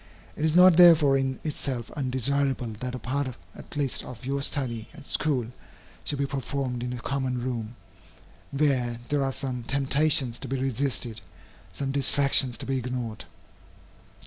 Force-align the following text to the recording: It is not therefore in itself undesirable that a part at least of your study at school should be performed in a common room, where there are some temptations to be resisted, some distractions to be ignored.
It 0.35 0.43
is 0.43 0.55
not 0.55 0.77
therefore 0.77 1.15
in 1.15 1.39
itself 1.43 1.91
undesirable 1.91 2.73
that 2.79 2.95
a 2.95 2.97
part 2.97 3.27
at 3.55 3.75
least 3.77 4.03
of 4.03 4.25
your 4.25 4.41
study 4.41 4.89
at 4.95 5.05
school 5.05 5.45
should 6.05 6.17
be 6.17 6.25
performed 6.25 6.81
in 6.81 6.91
a 6.91 6.99
common 6.99 7.39
room, 7.39 7.75
where 8.49 8.99
there 9.09 9.23
are 9.23 9.31
some 9.31 9.61
temptations 9.61 10.39
to 10.39 10.47
be 10.47 10.59
resisted, 10.59 11.21
some 11.71 11.91
distractions 11.91 12.57
to 12.57 12.65
be 12.65 12.79
ignored. 12.79 13.25